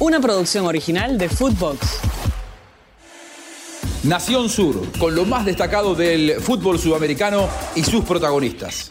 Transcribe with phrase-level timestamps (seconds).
[0.00, 1.80] una producción original de Footbox.
[4.04, 8.88] Nación Sur, con lo más destacado del fútbol sudamericano y sus protagonistas.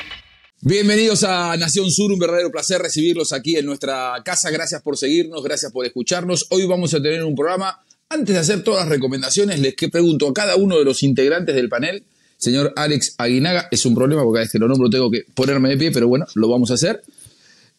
[0.60, 4.50] Bienvenidos a Nación Sur, un verdadero placer recibirlos aquí en nuestra casa.
[4.50, 6.48] Gracias por seguirnos, gracias por escucharnos.
[6.50, 7.82] Hoy vamos a tener un programa.
[8.10, 11.70] Antes de hacer todas las recomendaciones, les pregunto a cada uno de los integrantes del
[11.70, 12.04] panel,
[12.38, 15.78] señor Alex Aguinaga, es un problema porque a este lo nombro tengo que ponerme de
[15.78, 17.02] pie, pero bueno, lo vamos a hacer.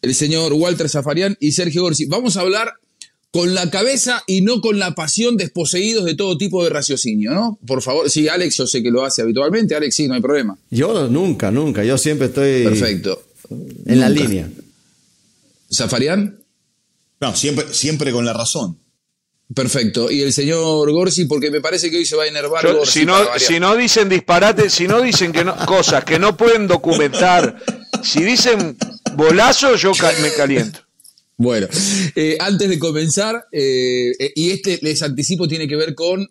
[0.01, 2.05] El señor Walter Zafarian y Sergio Gorsi.
[2.05, 2.73] Vamos a hablar
[3.31, 7.59] con la cabeza y no con la pasión desposeídos de todo tipo de raciocinio, ¿no?
[7.67, 10.57] Por favor, sí, Alex, yo sé que lo hace habitualmente, Alex, sí, no hay problema.
[10.71, 13.21] Yo nunca, nunca, yo siempre estoy Perfecto.
[13.85, 14.49] en la línea.
[15.71, 16.39] ¿Zafarian?
[17.21, 18.79] No, siempre, siempre con la razón.
[19.53, 20.11] Perfecto.
[20.11, 22.63] Y el señor Gorsi, porque me parece que hoy se va a enervar.
[22.63, 26.19] Yo, Gorsi si, no, si no dicen disparates, si no dicen que no, cosas que
[26.19, 27.61] no pueden documentar,
[28.03, 28.77] si dicen
[29.15, 30.79] bolazo, yo ca- me caliento.
[31.39, 31.67] Bueno,
[32.15, 36.29] eh, antes de comenzar, eh, eh, y este les anticipo tiene que ver con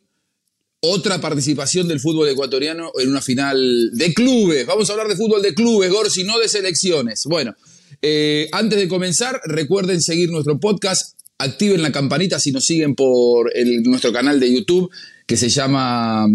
[0.80, 4.66] otra participación del fútbol ecuatoriano en una final de clubes.
[4.66, 7.24] Vamos a hablar de fútbol de clubes, Gorsi, no de selecciones.
[7.24, 7.56] Bueno,
[8.02, 13.50] eh, antes de comenzar, recuerden seguir nuestro podcast, activen la campanita si nos siguen por
[13.84, 14.90] nuestro canal de YouTube
[15.26, 16.28] que se llama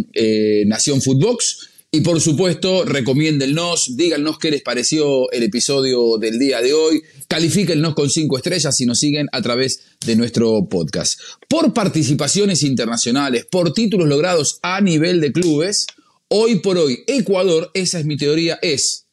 [0.65, 1.72] Nación Footbox.
[1.95, 7.93] Y por supuesto, recomiéndennos, díganos qué les pareció el episodio del día de hoy, califíquennos
[7.93, 11.19] con cinco estrellas si nos siguen a través de nuestro podcast.
[11.47, 15.85] Por participaciones internacionales, por títulos logrados a nivel de clubes,
[16.29, 19.05] hoy por hoy Ecuador, esa es mi teoría, es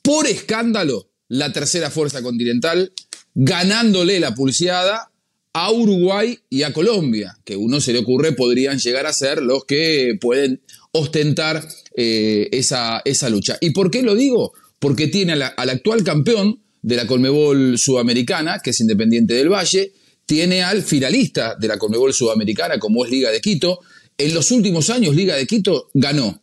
[0.00, 2.92] por escándalo la tercera fuerza continental,
[3.34, 5.10] ganándole la pulseada
[5.52, 9.64] a Uruguay y a Colombia, que uno se le ocurre podrían llegar a ser los
[9.64, 10.62] que pueden
[10.92, 13.58] ostentar eh, esa, esa lucha.
[13.60, 14.52] ¿Y por qué lo digo?
[14.78, 19.48] Porque tiene a la- al actual campeón de la Colmebol Sudamericana, que es Independiente del
[19.50, 19.92] Valle,
[20.26, 23.80] tiene al finalista de la Colmebol Sudamericana, como es Liga de Quito.
[24.16, 26.40] En los últimos años, Liga de Quito ganó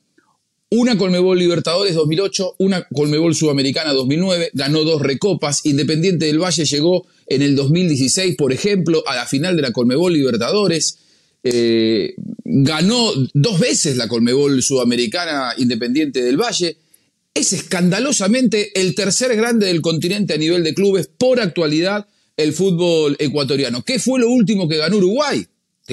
[0.69, 5.65] una Colmebol Libertadores 2008, una Colmebol Sudamericana 2009, ganó dos recopas.
[5.65, 10.11] Independiente del Valle llegó en el 2016, por ejemplo, a la final de la Colmebol
[10.13, 10.97] Libertadores.
[11.47, 16.75] Eh, ganó dos veces la Colmebol Sudamericana Independiente del Valle.
[17.35, 23.15] Es escandalosamente el tercer grande del continente a nivel de clubes por actualidad el fútbol
[23.19, 23.83] ecuatoriano.
[23.83, 25.45] ¿Qué fue lo último que ganó Uruguay?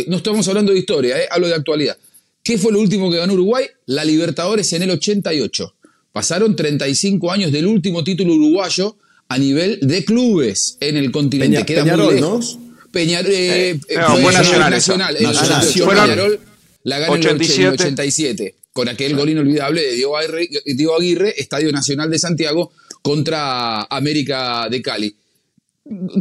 [0.08, 1.98] No estamos hablando de historia, eh, hablo de actualidad.
[2.42, 3.66] ¿Qué fue lo último que ganó Uruguay?
[3.86, 5.74] La Libertadores en el 88.
[6.12, 8.96] Pasaron 35 años del último título uruguayo
[9.28, 11.58] a nivel de clubes en el continente.
[11.58, 12.56] Peña- Queda muy Peñarol, lejos.
[12.56, 12.61] Peñar-
[12.94, 15.42] eh, Eh, eh, no, fue fue Nacional Nacional, en el esa.
[15.58, 16.40] 88, Fueron Peñarol
[16.84, 17.68] la gana en el 87.
[17.82, 23.82] 87 con aquel gol inolvidable de Diego Aguirre, Diego Aguirre, Estadio Nacional de Santiago contra
[23.84, 25.16] América de Cali.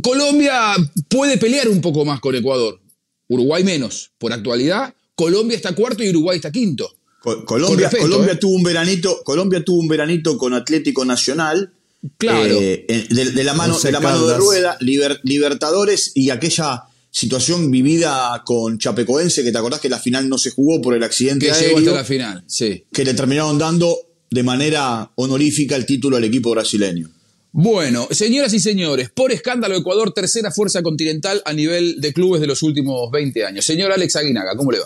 [0.03, 0.75] Colombia
[1.07, 2.79] puede pelear un poco más con Ecuador,
[3.27, 4.11] Uruguay menos.
[4.17, 6.91] Por actualidad, Colombia está cuarto y Uruguay está quinto.
[7.21, 8.37] Co- Colombia, respeto, Colombia ¿eh?
[8.37, 11.71] tuvo un veranito, Colombia tuvo un veranito con Atlético Nacional.
[12.17, 12.59] Claro.
[12.59, 14.37] eh, eh, de, de la mano, de la mano de.
[14.37, 20.29] Rueda, Liber- Libertadores y aquella situación vivida con Chapecoense, que te acordás que la final
[20.29, 22.85] no se jugó por el accidente Que llegó aéreo, hasta la final, sí.
[22.91, 23.97] que le terminaron dando
[24.29, 27.09] de manera honorífica el título al equipo brasileño.
[27.53, 32.47] Bueno, señoras y señores, por escándalo Ecuador, tercera fuerza continental a nivel de clubes de
[32.47, 33.65] los últimos 20 años.
[33.65, 34.85] Señor Alex Aguinaga, ¿cómo le va?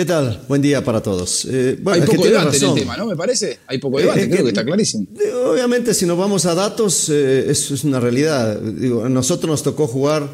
[0.00, 0.40] ¿Qué tal?
[0.48, 1.44] Buen día para todos.
[1.44, 3.04] Eh, bueno, Hay poco debate en el tema, ¿no?
[3.04, 3.58] Me parece.
[3.66, 5.06] Hay poco Eh, debate, creo que- que está clarísimo.
[5.22, 8.58] Eh, Obviamente, si nos vamos a datos, eh, eso es una realidad.
[8.62, 10.26] Digo, a nosotros nos tocó jugar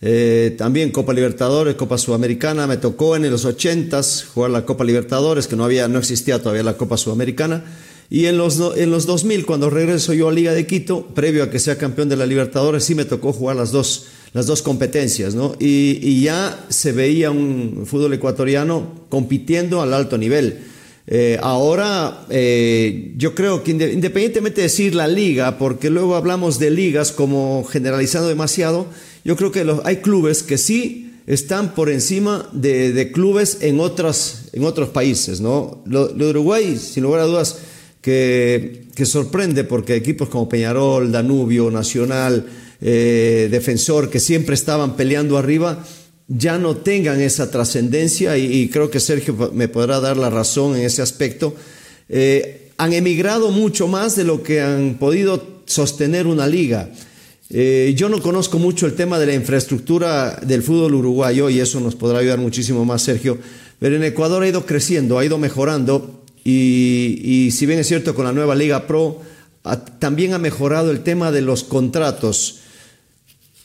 [0.00, 2.66] eh, también Copa Libertadores, Copa Sudamericana.
[2.66, 6.64] Me tocó en los 80s jugar la Copa Libertadores, que no, había, no existía todavía
[6.64, 7.62] la Copa Sudamericana.
[8.14, 11.50] Y en los, en los 2000, cuando regreso yo a Liga de Quito, previo a
[11.50, 15.34] que sea campeón de la Libertadores, sí me tocó jugar las dos, las dos competencias,
[15.34, 15.54] ¿no?
[15.58, 20.58] Y, y ya se veía un fútbol ecuatoriano compitiendo al alto nivel.
[21.06, 26.58] Eh, ahora, eh, yo creo que inde- independientemente de decir la liga, porque luego hablamos
[26.58, 28.88] de ligas como generalizando demasiado,
[29.24, 34.50] yo creo que hay clubes que sí están por encima de, de clubes en, otras,
[34.52, 35.40] en otros países.
[35.40, 35.82] ¿no?
[35.86, 37.56] Lo, lo Uruguay, sin lugar a dudas,
[38.02, 42.44] que, sorprende porque equipos como Peñarol, Danubio, Nacional,
[42.80, 45.82] eh, Defensor, que siempre estaban peleando arriba,
[46.28, 50.76] ya no tengan esa trascendencia y, y creo que Sergio me podrá dar la razón
[50.76, 51.54] en ese aspecto.
[52.08, 56.90] Eh, han emigrado mucho más de lo que han podido sostener una liga.
[57.48, 61.80] Eh, yo no conozco mucho el tema de la infraestructura del fútbol uruguayo y eso
[61.80, 63.38] nos podrá ayudar muchísimo más, Sergio.
[63.78, 68.24] Pero en Ecuador ha ido creciendo, ha ido mejorando y, si bien es cierto con
[68.24, 69.20] la nueva Liga Pro,
[69.98, 72.58] también ha mejorado el tema de los contratos.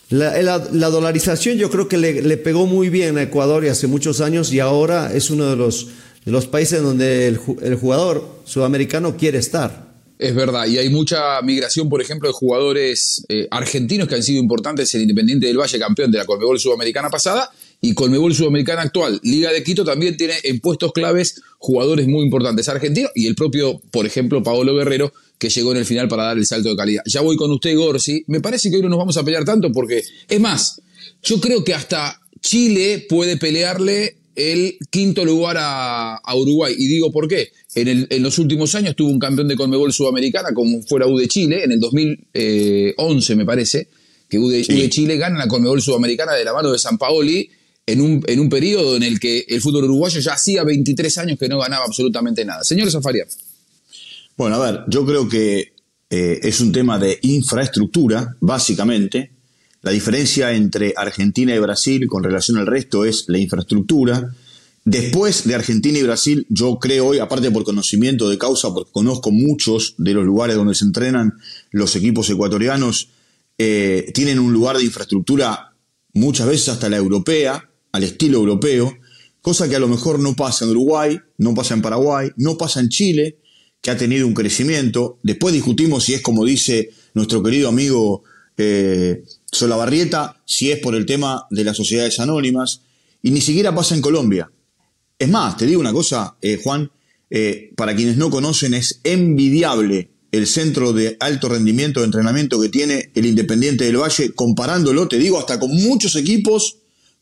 [0.09, 3.67] La, la- la dolarización yo creo que le, le pegó muy bien a Ecuador y
[3.67, 5.87] hace muchos años y ahora es uno de los,
[6.23, 9.87] de los países donde el jugador sudamericano quiere estar.
[10.19, 14.39] Es verdad, y hay mucha migración, por ejemplo, de jugadores eh, argentinos que han sido
[14.41, 17.51] importantes en Independiente del Valle, campeón de la Conmebol Sudamericana pasada,
[17.81, 19.19] y Conmebol Sudamericana actual.
[19.23, 23.79] Liga de Quito también tiene en puestos claves jugadores muy importantes argentinos, y el propio,
[23.91, 27.03] por ejemplo, Paolo Guerrero, que llegó en el final para dar el salto de calidad.
[27.05, 28.23] Ya voy con usted, Gorsi.
[28.27, 30.81] Me parece que hoy no nos vamos a pelear tanto porque, es más,
[31.23, 36.73] yo creo que hasta Chile puede pelearle el quinto lugar a, a Uruguay.
[36.77, 37.51] Y digo por qué.
[37.75, 41.17] En, el- en los últimos años tuvo un campeón de Conmebol Sudamericana, como fuera U
[41.17, 43.87] de Chile, en el 2011 me parece,
[44.29, 46.97] que U de, U de Chile gana la Conmebol Sudamericana de la mano de San
[46.97, 47.49] Paoli
[47.87, 51.39] en un, en un periodo en el que el fútbol uruguayo ya hacía 23 años
[51.39, 52.63] que no ganaba absolutamente nada.
[52.63, 53.25] Señor Zafaria.
[54.35, 55.73] Bueno, a ver, yo creo que
[56.09, 59.31] eh, es un tema de infraestructura, básicamente.
[59.81, 64.33] La diferencia entre Argentina y Brasil con relación al resto es la infraestructura.
[64.83, 69.31] Después de Argentina y Brasil, yo creo hoy, aparte por conocimiento de causa, porque conozco
[69.31, 71.33] muchos de los lugares donde se entrenan
[71.71, 73.09] los equipos ecuatorianos,
[73.57, 75.73] eh, tienen un lugar de infraestructura
[76.13, 78.97] muchas veces hasta la europea, al estilo europeo,
[79.41, 82.79] cosa que a lo mejor no pasa en Uruguay, no pasa en Paraguay, no pasa
[82.79, 83.37] en Chile,
[83.81, 85.19] que ha tenido un crecimiento.
[85.23, 88.23] Después discutimos si es como dice nuestro querido amigo
[88.55, 92.81] eh, Solabarrieta, si es por el tema de las sociedades anónimas,
[93.21, 94.51] y ni siquiera pasa en Colombia.
[95.17, 96.91] Es más, te digo una cosa, eh, Juan,
[97.29, 102.69] eh, para quienes no conocen, es envidiable el centro de alto rendimiento de entrenamiento que
[102.69, 106.76] tiene el Independiente del Valle, comparándolo, te digo, hasta con muchos equipos,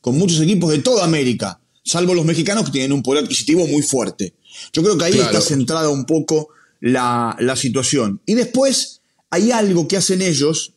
[0.06, 3.82] con muchos equipos de toda América, salvo los mexicanos que tienen un poder adquisitivo muy
[3.82, 4.36] fuerte.
[4.72, 5.32] Yo creo que ahí Claro.
[5.32, 6.50] está centrada un poco
[6.80, 8.22] la, la situación.
[8.28, 10.74] Y después hay algo que hacen ellos,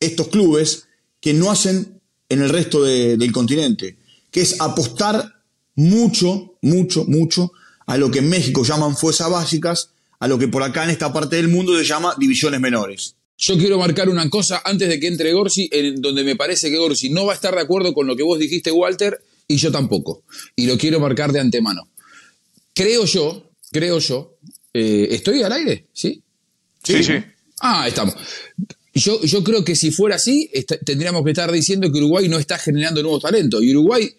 [0.00, 0.86] estos clubes,
[1.20, 2.00] que no hacen
[2.30, 3.98] en el resto de- del continente,
[4.30, 5.42] que es apostar
[5.74, 7.52] mucho, mucho, mucho
[7.86, 9.90] a lo que en México llaman fuerzas básicas,
[10.20, 13.16] a lo que por acá en esta parte del mundo se llama divisiones menores.
[13.42, 16.76] Yo quiero marcar una cosa antes de que entre Gorsi, en donde me parece que
[16.76, 19.72] Gorsi no va a estar de acuerdo con lo que vos dijiste, Walter, y yo
[19.72, 20.24] tampoco.
[20.54, 21.88] Y lo quiero marcar de antemano.
[22.74, 24.36] Creo yo, creo yo,
[24.74, 25.86] eh, ¿estoy al aire?
[25.90, 26.22] ¿Sí?
[26.84, 27.14] Sí, sí.
[27.60, 28.14] Ah, estamos.
[28.92, 30.50] Yo, yo creo que si fuera así,
[30.84, 33.62] tendríamos que estar diciendo que Uruguay no está generando nuevos talentos.
[33.62, 34.14] Y Uruguay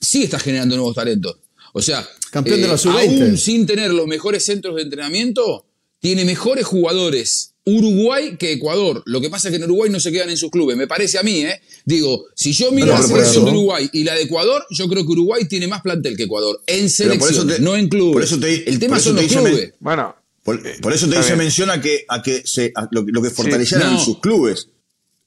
[0.00, 1.36] sí está generando nuevos talentos.
[1.74, 3.22] O sea, eh, Campeón de la sub-20.
[3.22, 5.66] aún sin tener los mejores centros de entrenamiento,
[6.02, 9.04] tiene mejores jugadores Uruguay que Ecuador.
[9.06, 10.76] Lo que pasa es que en Uruguay no se quedan en sus clubes.
[10.76, 11.60] Me parece a mí, ¿eh?
[11.84, 14.66] Digo, si yo miro la pero por selección eso- de Uruguay y la de Ecuador,
[14.70, 16.60] yo creo que Uruguay tiene más plantel que Ecuador.
[16.66, 18.12] En Pero selección, te- no en clubes.
[18.14, 19.74] por eso te- El tema por eso son te los men- clubes.
[19.78, 21.38] Bueno, Por, por eso te está dice bien.
[21.38, 24.04] menciona que, a que se, a lo, lo que fortaleceran no.
[24.04, 24.66] sus clubes.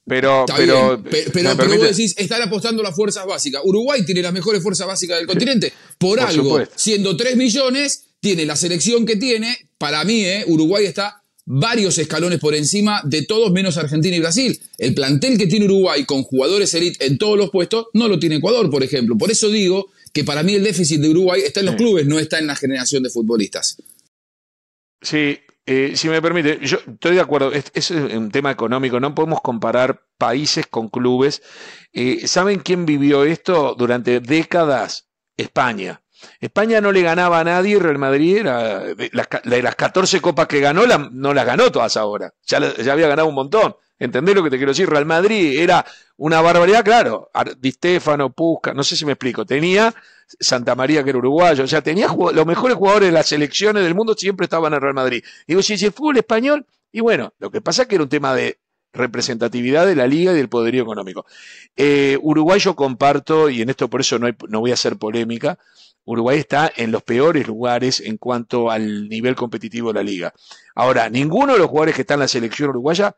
[0.06, 1.78] pero, Está pero, bien, ¿me pero, pero permite?
[1.88, 3.62] vos decís, están apostando a las fuerzas básicas.
[3.64, 5.72] Uruguay tiene las mejores fuerzas básicas del continente.
[5.98, 6.76] Por, Por algo, supuesto.
[6.78, 9.56] siendo 3 millones, tiene la selección que tiene.
[9.78, 14.60] Para mí, eh, Uruguay está varios escalones por encima de todos menos Argentina y Brasil.
[14.80, 18.38] El plantel que tiene Uruguay con jugadores elite en todos los puestos no lo tiene
[18.38, 19.16] Ecuador, por ejemplo.
[19.16, 22.18] Por eso digo que para mí el déficit de Uruguay está en los clubes, no
[22.18, 23.78] está en la generación de futbolistas.
[25.04, 25.38] Sí,
[25.68, 29.40] eh, si me permite, yo estoy de acuerdo, es, es un tema económico, no podemos
[29.42, 31.44] comparar países con clubes.
[31.94, 35.06] Eh, ¿Saben quién vivió esto durante décadas?
[35.38, 36.02] España.
[36.40, 40.48] España no le ganaba a nadie, Real Madrid era de las, de las 14 copas
[40.48, 43.76] que ganó, no las ganó todas ahora, ya, ya había ganado un montón.
[43.98, 44.90] ¿Entendés lo que te quiero decir?
[44.90, 45.86] Real Madrid era
[46.18, 47.30] una barbaridad, claro.
[47.34, 49.46] Ar- Di Stefano, Pusca, no sé si me explico.
[49.46, 49.94] Tenía
[50.38, 53.96] Santa María, que era uruguayo, o sea, tenía los mejores jugadores de las selecciones del
[53.96, 55.24] mundo siempre estaban en Real Madrid.
[55.48, 58.36] Digo, si el fútbol español, y bueno, lo que pasa es que era un tema
[58.36, 58.60] de
[58.92, 61.26] representatividad de la liga y del poderío económico.
[61.76, 64.98] Eh, Uruguay yo comparto, y en esto por eso no, hay- no voy a hacer
[64.98, 65.58] polémica,
[66.06, 70.34] Uruguay está en los peores lugares en cuanto al nivel competitivo de la liga.
[70.76, 73.16] Ahora, ninguno de los jugadores que están en la selección uruguaya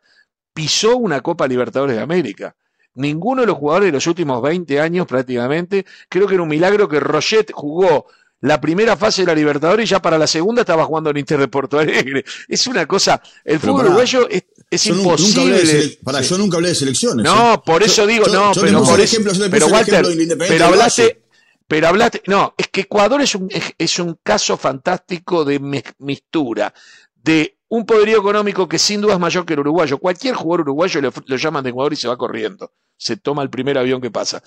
[0.54, 2.56] pisó una Copa Libertadores de América.
[2.96, 6.88] Ninguno de los jugadores de los últimos 20 años prácticamente, creo que era un milagro
[6.90, 8.08] que Roget jugó
[8.40, 11.40] la primera fase de la Libertadores y ya para la segunda estaba jugando en Inter
[11.40, 12.24] de Porto Alegre.
[12.48, 16.00] Es una cosa, el fútbol uruguayo es, es Yo nu- nunca hablé imposible.
[16.04, 17.24] pará, yo nunca hablé de selecciones.
[17.26, 20.06] No, por eso Yo- digo, yo- no, pero por ejemplo, pero Walter,
[20.40, 21.22] pero hablaste.
[21.68, 26.74] Pero hablaste, no, es que Ecuador es un, es, un caso fantástico de mi- mistura,
[27.16, 29.98] de un poderío económico que sin duda es mayor que el uruguayo.
[29.98, 33.50] Cualquier jugador uruguayo lo, lo llaman de Ecuador y se va corriendo, se toma el
[33.50, 34.42] primer avión que pasa.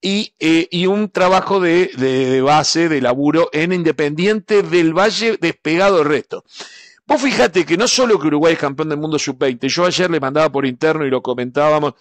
[0.00, 5.98] Y, eh, y un trabajo de, de- base, de laburo en Independiente del Valle despegado
[5.98, 6.44] del resto.
[7.06, 10.20] Vos fijate que no solo que Uruguay es campeón del mundo sub-20, yo ayer le
[10.20, 11.94] mandaba por interno y lo comentábamos,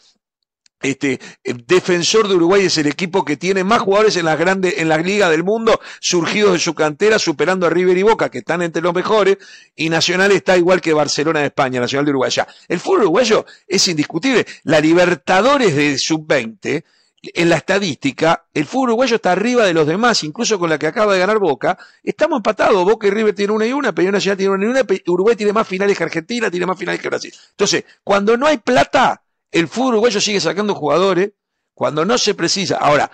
[0.81, 4.77] este, el defensor de Uruguay es el equipo que tiene más jugadores en las grandes,
[4.77, 8.39] en las ligas del mundo, surgidos de su cantera, superando a River y Boca, que
[8.39, 9.37] están entre los mejores,
[9.75, 12.31] y Nacional está igual que Barcelona de España, Nacional de Uruguay.
[12.67, 14.45] el fútbol uruguayo es indiscutible.
[14.63, 16.83] La Libertadores de Sub-20,
[17.21, 20.85] en la estadística, el fútbol uruguayo está arriba de los demás, incluso con la que
[20.85, 21.77] acaba de ganar Boca.
[22.03, 22.85] Estamos empatados.
[22.85, 25.53] Boca y River tienen una y una, Peñarol Nacional tiene una y una, Uruguay tiene
[25.53, 27.33] más finales que Argentina, tiene más finales que Brasil.
[27.49, 31.31] Entonces, cuando no hay plata, el fútbol uruguayo sigue sacando jugadores
[31.73, 32.77] cuando no se precisa.
[32.77, 33.11] Ahora,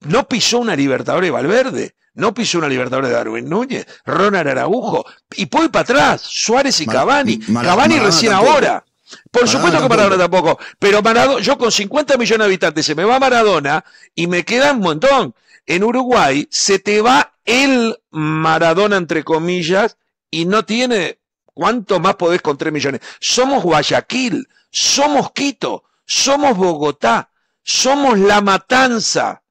[0.00, 5.04] no pisó una Libertadores de Valverde, no pisó una Libertadores de Darwin Núñez, Ronald Araujo,
[5.34, 7.38] y puede para atrás, Suárez y Cavani.
[7.38, 8.84] Cavani recién ahora.
[9.30, 13.04] Por supuesto que Maradona tampoco, pero Maradona, yo con 50 millones de habitantes se me
[13.04, 15.34] va Maradona y me queda un montón.
[15.64, 19.96] En Uruguay se te va el Maradona, entre comillas,
[20.30, 21.18] y no tiene
[21.56, 23.00] ¿Cuánto más podés con 3 millones?
[23.18, 27.30] Somos Guayaquil, somos Quito, somos Bogotá,
[27.62, 29.42] somos La Matanza.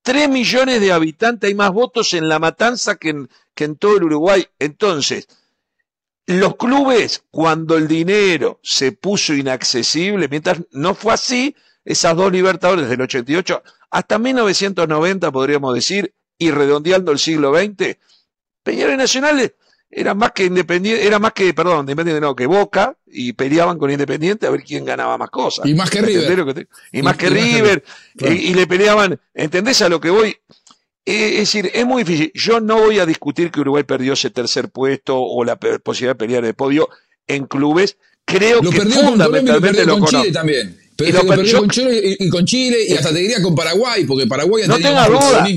[0.00, 4.46] 3 millones de habitantes, hay más votos en La Matanza que en, todo el Uruguay.
[4.58, 5.28] Entonces,
[6.24, 12.88] los clubes, cuando el dinero se puso inaccesible, mientras no fue así, esas dos libertadores
[12.88, 17.98] del 88 hasta 1990, podríamos decir, y redondeando el siglo XX,
[18.62, 19.52] Peñarol Nacionales
[19.90, 23.90] era más que Independiente, era más que, perdón, Independiente no, que Boca, y peleaban con
[23.90, 25.66] Independiente a ver quién ganaba más cosas.
[25.66, 26.68] Y más que River.
[26.92, 27.84] y, más que River,
[28.20, 30.36] y, le peleaban, ¿entendés a lo que voy?
[31.04, 32.30] Eh, es decir, es muy difícil.
[32.34, 36.18] Yo no voy a discutir que Uruguay perdió ese tercer puesto o la posibilidad de
[36.18, 36.88] pelear el podio
[37.26, 37.96] en clubes.
[38.24, 40.78] Creo que fundamentalmente lo con Chile también.
[40.94, 44.04] Pero y lo, perdió con Chile y, con Chile y hasta te diría con Paraguay,
[44.04, 45.48] porque Paraguay ha no tenga duda,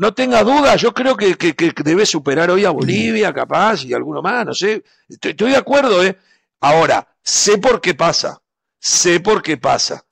[0.00, 1.36] no tenga duda, yo creo que,
[1.84, 4.82] debe superar hoy a Bolivia, capaz, y alguno más, no sé.
[5.06, 6.16] Estoy, de acuerdo, ¿eh?
[6.58, 8.40] Ahora, sé por qué pasa.
[8.78, 10.02] Sé por qué pasa.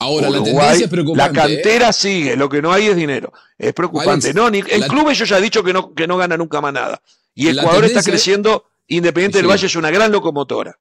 [0.00, 1.32] Ahora, la tendencia es preocupante.
[1.32, 1.92] La cantera ¿eh?
[1.94, 3.32] sigue, lo que no hay es dinero.
[3.56, 4.34] Es preocupante.
[4.34, 6.74] no, ni, el club ellos ya ha dicho que no, que no gana nunca más
[6.74, 7.00] nada.
[7.34, 10.78] Y Ecuador está creciendo, Independiente del Valle es una gran locomotora.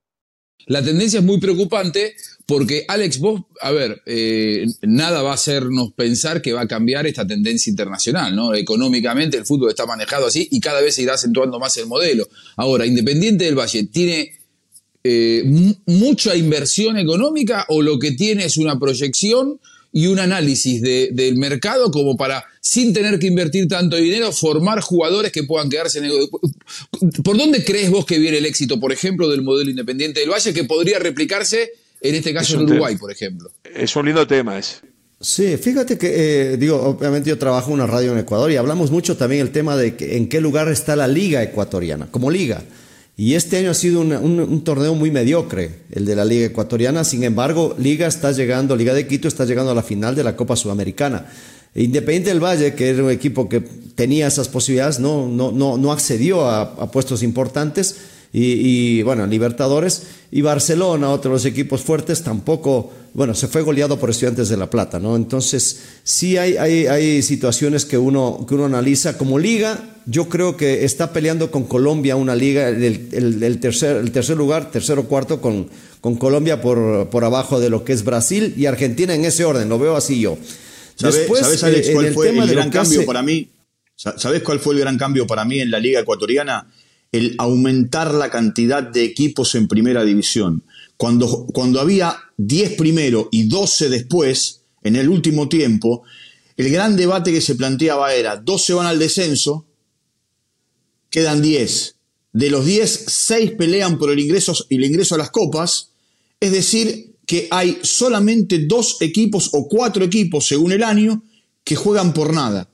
[0.65, 5.93] La tendencia es muy preocupante porque, Alex, vos, a ver, eh, nada va a hacernos
[5.93, 8.53] pensar que va a cambiar esta tendencia internacional, ¿no?
[8.53, 12.27] Económicamente el fútbol está manejado así y cada vez se irá acentuando más el modelo.
[12.55, 14.33] Ahora, Independiente del Valle, ¿tiene
[15.03, 15.43] eh,
[15.85, 19.59] mucha inversión económica o lo que tiene es una proyección
[19.91, 25.31] y un análisis del mercado como para, sin tener que invertir tanto dinero, formar jugadores
[25.31, 26.11] que puedan quedarse en el...
[27.23, 30.53] ¿Por dónde crees vos que viene el éxito, por ejemplo, del modelo independiente del Valle
[30.53, 33.51] que podría replicarse en este caso en Uruguay, por ejemplo?
[33.63, 34.75] Es un lindo tema ese.
[35.19, 38.91] Sí, fíjate que, eh, digo, obviamente yo trabajo en una radio en Ecuador y hablamos
[38.91, 42.63] mucho también el tema de en qué lugar está la liga ecuatoriana, como liga.
[43.19, 47.03] Y este año ha sido un, torneo muy mediocre, el de la Liga Ecuatoriana.
[47.03, 50.35] Sin embargo, Liga está llegando, Liga de Quito está llegando a la final de la
[50.35, 51.25] Copa Sudamericana.
[51.73, 53.61] Independiente del Valle, que era un equipo que
[53.95, 57.95] tenía esas posibilidades, no, no, no, no accedió a puestos importantes
[58.33, 63.97] y, bueno, Libertadores y Barcelona, otro de los equipos fuertes, tampoco, bueno, se fue goleado
[63.97, 65.15] por Estudiantes de La Plata, ¿no?
[65.15, 69.95] Entonces, sí hay, hay, hay situaciones que uno, que uno analiza como liga.
[70.05, 75.05] Yo creo que está peleando con Colombia una liga, el, tercer, el tercer lugar, tercero
[75.05, 75.69] cuarto, con,
[76.01, 79.69] con Colombia por, por abajo de lo que es Brasil y Argentina en ese orden,
[79.69, 80.37] lo veo así yo.
[80.99, 83.49] Después, ¿Sabes, Alex, cuál fue el gran cambio para mí?
[83.95, 86.67] ¿Sabes cuál fue el gran cambio para mí en la liga ecuatoriana?
[87.11, 90.63] El aumentar la cantidad de equipos en primera división.
[90.97, 96.03] Cuando, cuando había 10 primero y 12 después, en el último tiempo,
[96.55, 99.65] el gran debate que se planteaba era, 12 van al descenso,
[101.09, 101.95] quedan 10.
[102.33, 105.91] De los 10, 6 pelean por el ingreso, el ingreso a las copas,
[106.39, 111.23] es decir, que hay solamente dos equipos o cuatro equipos, según el año,
[111.63, 112.69] que juegan por nada.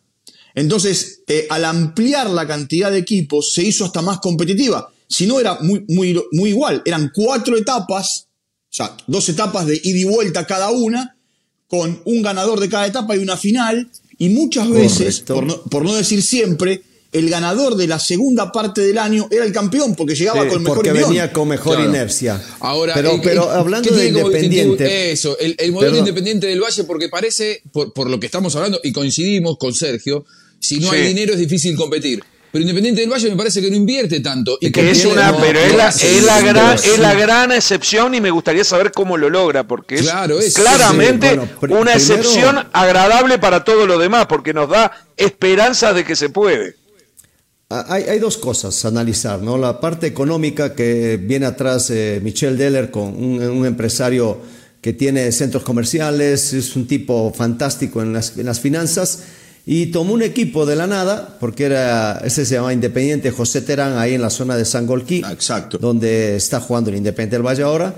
[0.55, 4.91] Entonces, eh, al ampliar la cantidad de equipos, se hizo hasta más competitiva.
[5.07, 6.81] Si no, era muy, muy, muy igual.
[6.85, 8.27] Eran cuatro etapas,
[8.71, 11.17] o sea, dos etapas de ida y vuelta cada una,
[11.67, 13.89] con un ganador de cada etapa y una final.
[14.17, 18.81] Y muchas veces, por no, por no, decir siempre, el ganador de la segunda parte
[18.81, 22.41] del año era el campeón porque llegaba con mejor porque venía con mejor inercia.
[22.59, 25.11] Ahora, pero, pero hablando de Independiente.
[25.11, 28.91] Eso, el, modelo independiente del Valle, porque parece, por, por, lo que estamos hablando, y
[28.91, 30.25] coincidimos con Sergio,
[30.63, 32.23] si no hay dinero es difícil competir.
[32.51, 34.59] Pero Independiente del Valle me parece que no invierte tanto.
[34.61, 35.73] Y que es una, pero es,
[36.23, 40.53] la, gran, es la gran excepción y me gustaría saber cómo lo logra, porque es,
[40.53, 41.39] claramente
[41.69, 46.75] una excepción agradable para todo lo demás, porque nos da esperanza de que se puede.
[47.71, 49.57] Ah, hay, dos cosas a analizar, ¿no?
[49.57, 54.39] La parte económica que viene atrás eh, Michel Deller con un, empresario
[54.79, 59.23] que tiene centros comerciales, es un tipo fantástico en las, en las finanzas
[59.65, 63.97] y tomó un equipo de la nada, porque era, ese se llama Independiente José Terán,
[63.97, 65.77] ahí en la zona de San Golquí, Exacto.
[65.77, 67.95] donde está jugando el Independiente del Valle ahora,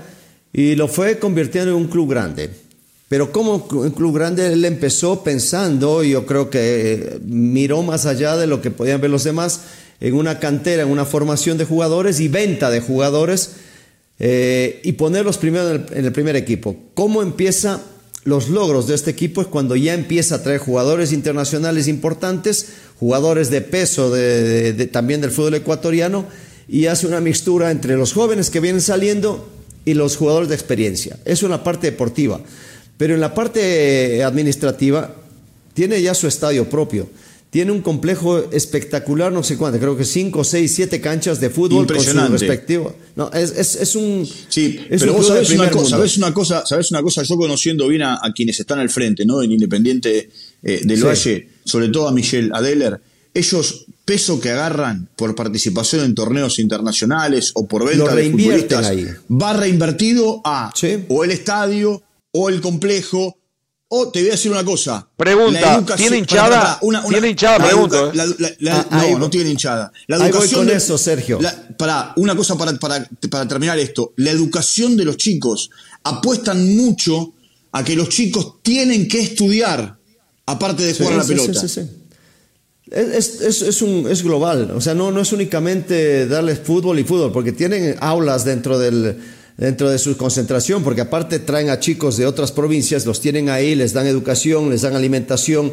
[0.52, 2.50] y lo fue convirtiendo en un club grande.
[3.08, 8.36] Pero como un club grande, él empezó pensando, yo creo que eh, miró más allá
[8.36, 9.62] de lo que podían ver los demás,
[10.00, 13.52] en una cantera, en una formación de jugadores y venta de jugadores,
[14.20, 16.76] eh, y ponerlos primero en el, en el primer equipo.
[16.94, 17.80] ¿Cómo empieza
[18.26, 22.66] los logros de este equipo es cuando ya empieza a traer jugadores internacionales importantes,
[22.98, 26.26] jugadores de peso de, también del fútbol ecuatoriano,
[26.68, 29.48] y hace una mixtura entre los jóvenes que vienen saliendo
[29.84, 31.16] y los jugadores de experiencia.
[31.24, 32.40] Eso en la parte deportiva.
[32.98, 35.14] Pero en la parte administrativa
[35.72, 37.08] tiene ya su estadio propio.
[37.50, 41.86] Tiene un complejo espectacular, no sé cuánto, creo que 5, 6, 7 canchas de fútbol
[41.86, 42.94] con su respectivo.
[43.14, 44.28] No, es, es, es un.
[44.48, 47.36] Sí, es pero un vos sabés una, cosa, sabés una, cosa, sabés una cosa, yo
[47.36, 49.42] conociendo bien a, a quienes están al frente, ¿no?
[49.42, 50.28] En Independiente
[50.62, 51.04] eh, del sí.
[51.04, 53.00] Valle, sobre todo a Michelle Adeler,
[53.32, 59.06] ellos, peso que agarran por participación en torneos internacionales o por venta de futbolistas, ahí.
[59.30, 61.04] va reinvertido a sí.
[61.08, 63.36] o el estadio o el complejo
[63.88, 65.08] o te voy a decir una cosa.
[65.16, 66.60] Pregunta, ¿tiene hinchada?
[66.60, 67.58] Para, una, una, ¿Tiene hinchada?
[67.58, 68.12] La pregunto.
[68.12, 68.26] La,
[68.58, 69.92] la, ah, no, no tiene hinchada.
[70.08, 71.38] La educación con de, eso, Sergio.
[71.78, 74.12] para, una cosa para, para, para terminar esto.
[74.16, 75.70] La educación de los chicos.
[76.02, 77.34] Apuestan mucho
[77.72, 79.98] a que los chicos tienen que estudiar,
[80.46, 81.68] aparte de jugar sí, a la sí, pelota.
[81.68, 81.80] Sí,
[82.90, 87.04] es, es, es, un, es global, o sea, no, no es únicamente darles fútbol y
[87.04, 89.18] fútbol, porque tienen aulas dentro del,
[89.56, 93.74] dentro de su concentración, porque aparte traen a chicos de otras provincias, los tienen ahí,
[93.74, 95.72] les dan educación, les dan alimentación,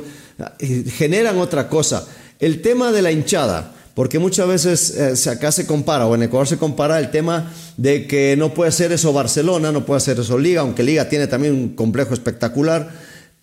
[0.87, 2.07] generan otra cosa.
[2.39, 6.47] El tema de la hinchada, porque muchas veces eh, acá se compara, o en Ecuador
[6.47, 10.37] se compara el tema de que no puede hacer eso Barcelona, no puede hacer eso
[10.37, 12.89] Liga, aunque Liga tiene también un complejo espectacular,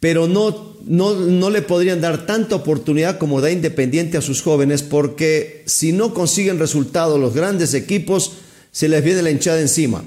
[0.01, 4.83] pero no, no, no le podrían dar tanta oportunidad como da Independiente a sus jóvenes,
[4.83, 8.33] porque si no consiguen resultados los grandes equipos,
[8.73, 10.03] se les viene la hinchada encima.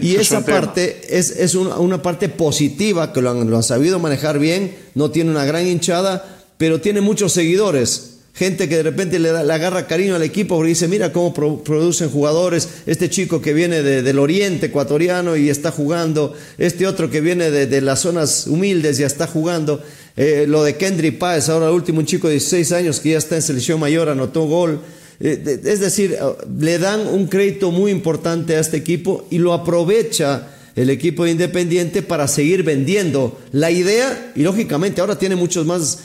[0.00, 3.98] Y esa parte es, es una, una, parte positiva que lo han, lo han, sabido
[3.98, 8.12] manejar bien, no tiene una gran hinchada, pero tiene muchos seguidores.
[8.34, 11.32] Gente que de repente le, da, le agarra cariño al equipo porque dice, mira cómo
[11.32, 16.86] pro, producen jugadores, este chico que viene de, del oriente ecuatoriano y está jugando, este
[16.86, 19.82] otro que viene de, de las zonas humildes y está jugando.
[20.18, 23.18] Eh, lo de Kendry Páez, ahora el último, un chico de 16 años que ya
[23.18, 24.80] está en selección mayor, anotó gol.
[25.20, 26.16] Eh, es decir,
[26.58, 31.30] le dan un crédito muy importante a este equipo y lo aprovecha el equipo de
[31.30, 36.00] Independiente para seguir vendiendo la idea y lógicamente ahora tiene muchos más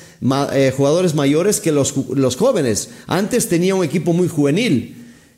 [0.53, 2.89] eh, jugadores mayores que los, los jóvenes.
[3.07, 4.95] Antes tenía un equipo muy juvenil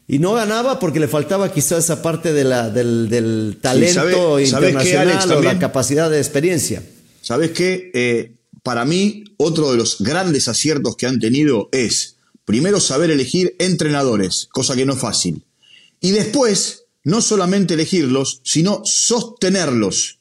[0.08, 4.46] y no ganaba porque le faltaba quizás esa parte de la, del, del, talento sí,
[4.46, 6.84] ¿sabe, internacional o la capacidad de experiencia.
[7.22, 7.90] ¿Sabes qué?
[7.96, 12.13] Eh, para mí, otro de los grandes aciertos que han tenido es
[12.46, 15.44] Primero saber elegir entrenadores, cosa que no es fácil.
[16.02, 20.20] Y después, no solamente elegirlos, sino sostenerlos.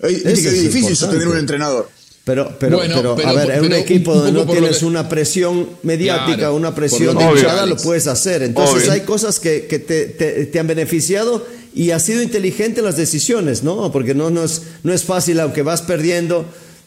[0.00, 0.94] Que es difícil importante.
[0.96, 1.88] sostener un entrenador.
[2.24, 4.86] Pero, pero, bueno, pero, pero, a ver, en un equipo un, donde no tienes que...
[4.86, 8.42] una presión mediática, claro, una presión de hinchada, lo puedes hacer.
[8.42, 8.92] Entonces Obvio.
[8.92, 13.62] hay cosas que, que te, te, te, han beneficiado y ha sido inteligente las decisiones,
[13.62, 13.92] ¿no?
[13.92, 16.46] Porque no, no, es, no es fácil, aunque vas perdiendo,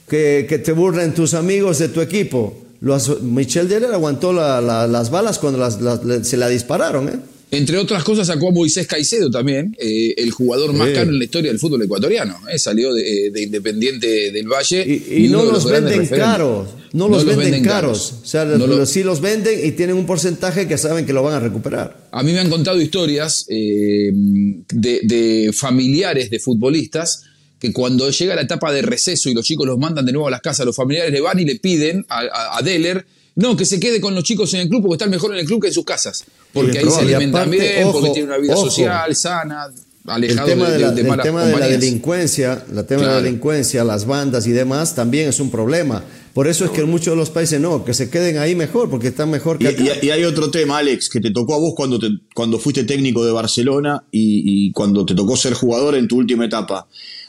[0.09, 2.66] que, que te burlen tus amigos de tu equipo.
[2.79, 7.09] Los, Michel Deller aguantó la, la, las balas cuando las, las, se la dispararon.
[7.09, 7.19] ¿eh?
[7.49, 11.23] Entre otras cosas sacó a Moisés Caicedo también, eh, el jugador más caro en la
[11.23, 12.37] historia del fútbol ecuatoriano.
[12.51, 14.83] Eh, salió de, de, Independiente del Valle.
[14.85, 18.09] Y, y no los, los venden caros, no los, no venden, venden caros.
[18.09, 18.21] caros.
[18.23, 18.85] O sea, no lo...
[18.85, 22.09] sí los venden y tienen un porcentaje que saben que lo van a recuperar.
[22.11, 27.23] A mí me han contado historias eh, de, de familiares de futbolistas
[27.59, 30.31] que cuando llega la etapa de receso y los chicos los mandan de nuevo a
[30.31, 33.05] las casas, los familiares le van y le piden a, a, a Deller,
[33.37, 35.45] no, que se quede con los chicos en el club porque están mejor en el
[35.45, 36.25] club que en sus casas.
[36.51, 38.65] Porque ahí se alimentan bien, ojo, porque tienen una vida ojo.
[38.65, 39.71] social sana,
[40.07, 43.01] alejado el tema de, de, la, de, de el tema de la delincuencia, el tema
[43.01, 43.01] claro.
[43.01, 46.03] de la delincuencia, las bandas y demás, también es un problema.
[46.33, 48.89] Por eso es que en muchos de los países no, que se queden ahí mejor,
[48.89, 49.83] porque están mejor que y, acá.
[50.01, 52.85] Y, y, hay otro tema, Alex, que te tocó a vos cuando, te, cuando fuiste
[52.85, 56.87] técnico de Barcelona y, y cuando te tocó ser jugador en tu última etapa.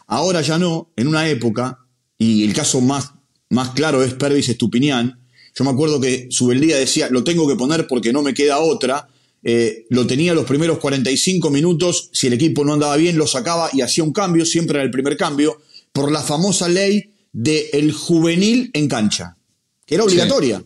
[0.08, 1.78] Ahora ya no, en una época,
[2.16, 3.12] y el caso más,
[3.50, 5.20] más claro es Pervis Estupinián,
[5.54, 9.08] yo me acuerdo que Subeldía decía, lo tengo que poner porque no me queda otra,
[9.42, 13.68] eh, lo tenía los primeros 45 minutos, si el equipo no andaba bien lo sacaba
[13.72, 15.60] y hacía un cambio, siempre era el primer cambio,
[15.92, 19.36] por la famosa ley del el juvenil en cancha,
[19.84, 20.64] que era obligatoria.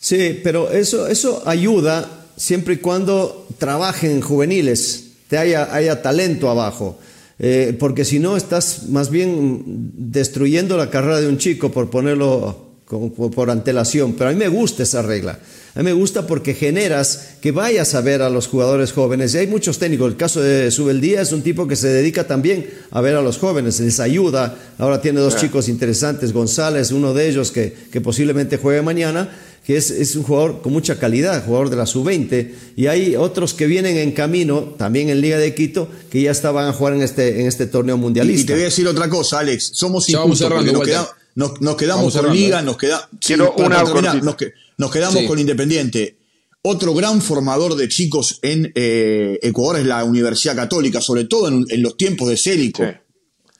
[0.00, 6.50] Sí, sí pero eso, eso ayuda siempre y cuando trabajen juveniles, te haya, haya talento
[6.50, 6.98] abajo.
[7.38, 9.62] Eh, porque si no estás más bien
[9.94, 14.14] destruyendo la carrera de un chico por ponerlo por antelación.
[14.14, 15.38] Pero a mí me gusta esa regla.
[15.74, 19.34] A mí me gusta porque generas que vayas a ver a los jugadores jóvenes.
[19.34, 20.10] Y hay muchos técnicos.
[20.10, 23.38] El caso de Subeldía es un tipo que se dedica también a ver a los
[23.38, 24.56] jóvenes, les ayuda.
[24.78, 29.30] Ahora tiene dos chicos interesantes, González, uno de ellos que, que posiblemente juegue mañana
[29.66, 33.66] que es, un jugador con mucha calidad, jugador de la sub-20, y hay otros que
[33.66, 37.40] vienen en camino, también en Liga de Quito, que ya estaban a jugar en este,
[37.40, 38.42] en este torneo mundialista.
[38.42, 40.50] Y, te voy a decir otra cosa, Alex, somos injustos
[41.34, 43.08] nos, quedamos con Liga, nos, queda,
[44.76, 46.16] nos, quedamos con Independiente.
[46.62, 51.82] Otro gran formador de chicos en eh, Ecuador es la Universidad Católica, sobre todo en,
[51.82, 52.82] los tiempos de Célico.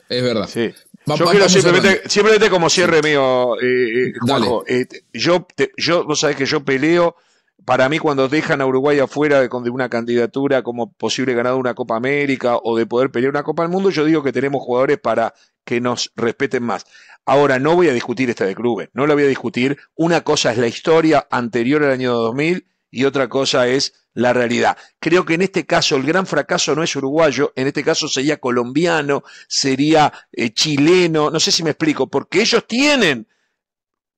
[0.08, 0.48] Es verdad.
[0.52, 0.70] Sí
[1.16, 6.46] yo quiero simplemente, como cierre mío, eh, eh Juanjo, eh, yo, yo, vos sabés que
[6.46, 7.16] yo peleo,
[7.64, 11.60] para mí cuando dejan a Uruguay afuera de, de una candidatura como posible ganador de
[11.60, 14.62] una Copa América o de poder pelear una Copa del Mundo, yo digo que tenemos
[14.62, 16.86] jugadores para que nos respeten más.
[17.26, 19.76] Ahora, no voy a discutir esta de clubes, no la voy a discutir.
[19.96, 24.76] Una cosa es la historia anterior al año 2000 y otra cosa es la realidad.
[24.98, 28.38] Creo que en este caso el gran fracaso no es uruguayo, en este caso sería
[28.38, 33.28] colombiano, sería eh, chileno, no sé si me explico, porque ellos tienen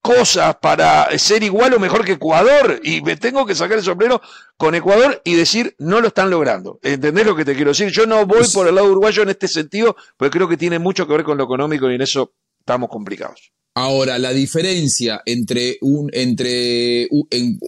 [0.00, 4.22] cosas para ser igual o mejor que Ecuador y me tengo que sacar el sombrero
[4.56, 6.78] con Ecuador y decir no lo están logrando.
[6.82, 7.90] ¿Entendés lo que te quiero decir?
[7.90, 11.06] Yo no voy por el lado uruguayo en este sentido, porque creo que tiene mucho
[11.06, 13.52] que ver con lo económico y en eso estamos complicados.
[13.74, 17.08] Ahora, la diferencia entre un entre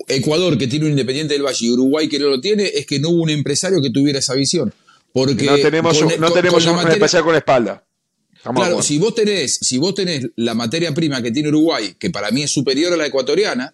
[0.09, 2.99] Ecuador, que tiene un Independiente del Valle, y Uruguay, que no lo tiene, es que
[2.99, 4.73] no hubo un empresario que tuviera esa visión.
[5.13, 7.85] Porque no tenemos, no tenemos un empresario con espalda.
[8.43, 12.31] claro, si vos, tenés, si vos tenés la materia prima que tiene Uruguay, que para
[12.31, 13.73] mí es superior a la ecuatoriana,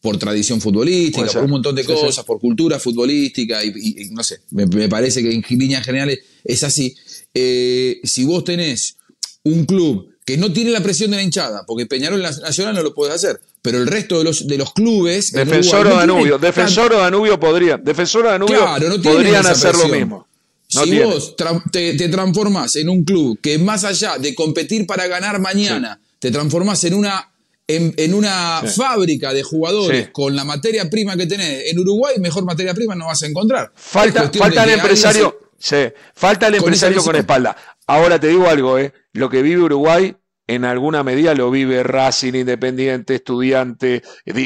[0.00, 4.88] por tradición futbolística, por un montón de cosas, por cultura futbolística, y, no sé, me,
[4.88, 6.94] parece que en líneas generales es así.
[7.34, 8.96] Eh, si vos tenés
[9.42, 12.92] un club que no tiene la presión de la hinchada, porque Peñarol Nacional no lo
[12.92, 15.30] puede hacer, pero el resto de los, de los clubes.
[15.30, 18.66] Defensor o Danubio, Defensor o Danubio podrían, Defensor o Danubio
[19.02, 20.26] podrían hacer lo mismo.
[20.66, 21.36] si vos
[21.70, 26.82] te, transformás en un club que más allá de competir para ganar mañana, te transformás
[26.82, 27.30] en una,
[27.68, 32.74] en, una fábrica de jugadores con la materia prima que tenés en Uruguay, mejor materia
[32.74, 33.70] prima no vas a encontrar.
[33.76, 35.38] Falta, falta el empresario.
[35.56, 37.56] Sí, falta el empresario con espalda.
[37.86, 38.92] Ahora te digo algo, ¿eh?
[39.12, 40.16] lo que vive Uruguay
[40.48, 44.02] en alguna medida lo vive Racing, Independiente, Estudiante,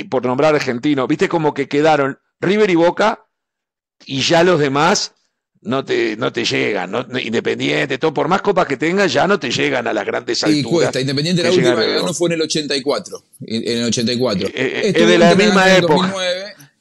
[0.08, 1.06] por nombrar argentino.
[1.06, 3.26] Viste como que quedaron River y Boca
[4.06, 5.14] y ya los demás
[5.62, 7.06] no te, no te llegan, ¿no?
[7.22, 10.60] Independiente, todo, por más copas que tengas, ya no te llegan a las grandes alturas.
[10.60, 13.24] Y cuesta, Independiente la última que ganó fue en el 84.
[13.42, 14.48] En el 84.
[14.48, 16.14] Eh, eh, es de la misma época.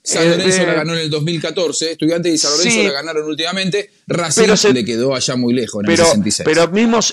[0.02, 3.92] San eh, Lorenzo la ganó en el 2014, Estudiantes y San Lorenzo la ganaron últimamente,
[4.08, 6.46] Racing le quedó allá muy lejos en pero, el 66.
[6.46, 6.68] Pero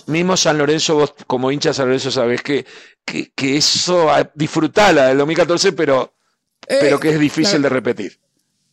[0.06, 2.64] mismo, San Lorenzo, vos como hincha de San Lorenzo sabés que,
[3.04, 6.14] que, que eso, disfrutala del 2014, pero,
[6.66, 8.18] pero que es difícil de repetir.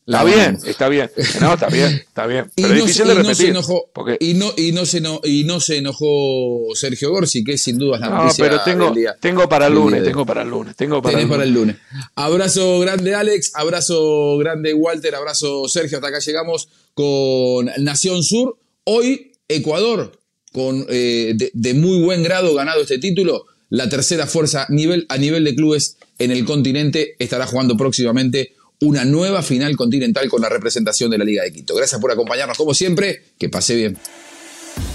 [0.05, 1.09] Está bien, está bien.
[1.39, 2.51] No, está bien, está bien.
[2.55, 3.35] Pero difícil de repetir.
[3.35, 3.89] se enojó,
[4.19, 7.99] y, no, y, no se y no se enojó Sergio Gorsi, que es sin duda
[7.99, 11.29] la no, pero tengo, tengo para el lunes, tengo para el lunes, tengo para, el,
[11.29, 11.77] para el lunes.
[12.15, 18.57] Abrazo grande Alex, abrazo grande Walter, abrazo Sergio, hasta acá llegamos con Nación Sur.
[18.83, 20.19] Hoy Ecuador,
[20.51, 25.45] con eh, de, muy buen grado ganado este título, la tercera fuerza nivel, a nivel
[25.45, 31.09] de clubes en el continente, estará jugando próximamente una nueva final continental con la representación
[31.09, 31.75] de la Liga de Quito.
[31.75, 33.97] Gracias por acompañarnos como siempre, que pase bien.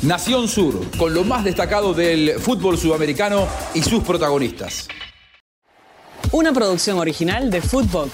[0.02, 4.88] Nación Sur, con lo más destacado del fútbol sudamericano y sus protagonistas.
[6.32, 8.12] Una producción original de Footbox.